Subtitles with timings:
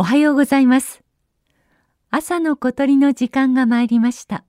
[0.00, 1.02] おはようございます。
[2.08, 4.44] 朝の小鳥の時間が参りました。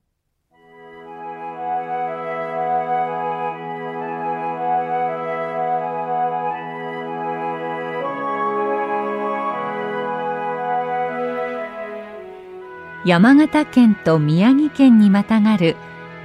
[13.04, 15.74] 山形県と宮城県にまたがる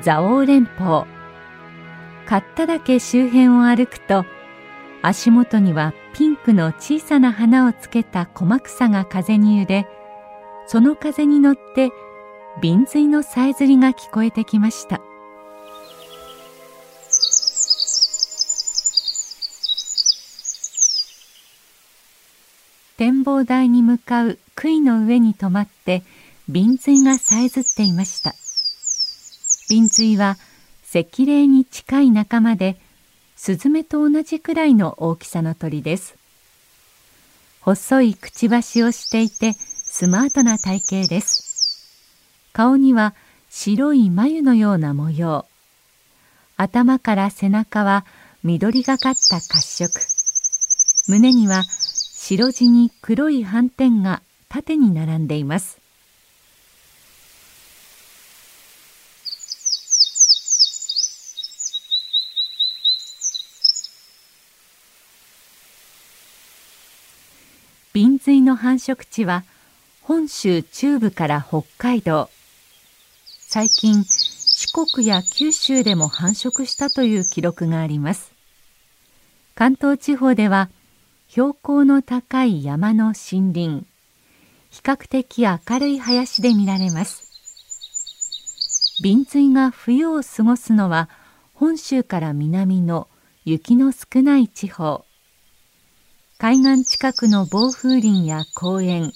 [0.03, 1.07] 蔵王連峰。
[2.27, 4.23] 刈田岳周辺を歩くと
[5.01, 9.85] 足元にはピンクの小さな花をつけた小草が風に揺れ
[10.65, 11.91] その風に乗って
[12.61, 15.01] 瓶髄のさえずりが聞こえてきました。
[22.97, 26.01] 展望台に向かう杭の上に止まって
[26.47, 28.33] 瓶髄がさえずっていました。
[29.69, 30.37] 瓶髄は
[30.93, 32.77] 赤霊に近い仲間で
[33.35, 36.15] スズメと同じくらいの大きさの鳥です。
[37.61, 41.87] 細いくちばしをしていてスマートな体型です。
[42.53, 43.13] 顔には
[43.49, 45.45] 白い眉のような模様。
[46.57, 48.05] 頭から背中は
[48.43, 50.01] 緑がかった褐色。
[51.07, 55.84] 胸には白地に黒い斑点が縦に並んでいます。
[68.25, 69.43] 瓶髄の繁殖地は
[70.01, 72.31] 本州中部から北海道。
[73.39, 78.33] 最近四国や九州でも繁殖したという記録があります。
[79.53, 80.71] 関東地方では
[81.27, 83.85] 標高の高い山の森林。
[84.71, 87.29] 比較的明るい林で見られます。
[89.03, 91.09] 瓶髄が冬を過ごすのは
[91.53, 93.07] 本州から南の
[93.43, 95.05] 雪の少ない地方。
[96.37, 99.13] 海岸近くの暴風林や公園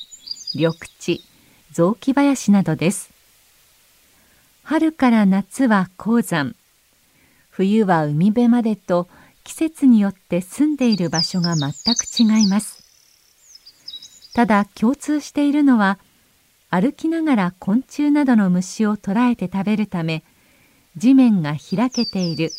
[0.56, 1.22] 緑地
[1.74, 3.12] 雑木林などです。
[4.64, 6.56] 春から夏は高山。
[7.50, 9.10] 冬は海辺までと
[9.44, 12.82] 季節によって住んでいる場所が全く違います。
[14.34, 16.00] ただ共通しているのは
[16.70, 20.24] 歩きながら昆虫などの虫を捕らえて食べるため
[20.96, 22.52] 地面が開けている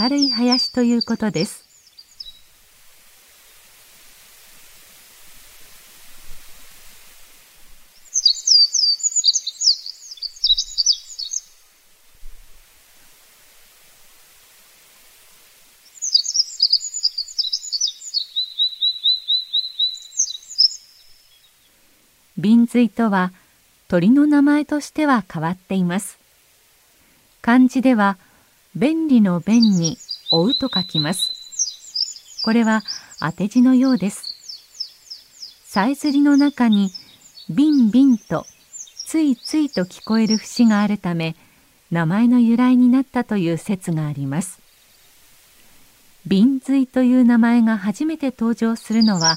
[0.00, 1.71] 明るい林ということです。
[22.38, 23.32] 瓶髄とは
[23.88, 26.18] 鳥の名前としては変わっています。
[27.42, 28.16] 漢字では
[28.74, 29.98] 便利の便に
[30.30, 32.40] 追うと書きます。
[32.44, 32.82] これは
[33.20, 34.34] 当て字のようです。
[35.64, 36.90] さえずりの中に
[37.50, 38.46] ビンビンと
[39.06, 41.36] ついついと聞こえる節があるため
[41.90, 44.60] 名前の由来になったという説があります。
[46.26, 49.36] 瓶髄という名前が初めて登場するのは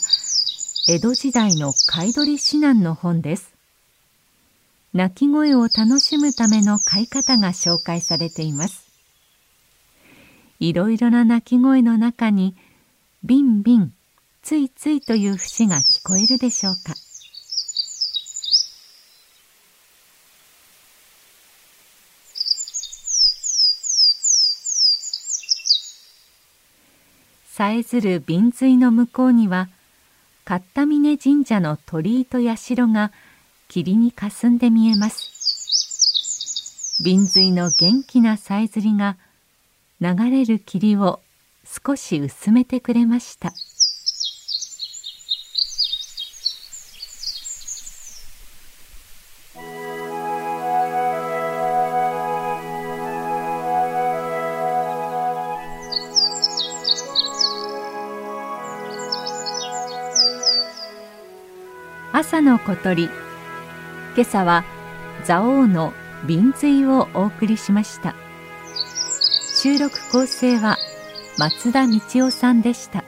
[0.88, 3.56] 江戸時代の貝取り指南の本です。
[4.94, 8.86] 鳴き声を楽しむための飼い方が紹介されています。
[10.60, 12.56] いろいろな鳴き声の中に、
[13.24, 13.94] ビンビン、
[14.44, 16.94] ついついという節が聞こえるでしょうか。
[27.48, 29.70] さえずる瓶髄の向こうには
[30.48, 33.12] 勝田峰神社の鳥居と社が
[33.68, 37.02] 霧に霞んで見えます。
[37.04, 39.18] 瓶髄の元気なさえずりが
[40.00, 41.20] 流れる霧を
[41.66, 43.54] 少し薄めてくれました。
[62.18, 63.10] 朝の小鳥。
[64.16, 64.64] 今朝は
[65.24, 65.92] 蔵王の
[66.26, 68.16] 瓶髄をお送りしました。
[69.62, 70.78] 収録構成は
[71.38, 73.04] 松田道夫さんでした。